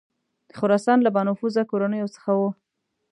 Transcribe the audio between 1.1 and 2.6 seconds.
بانفوذه کورنیو څخه وه.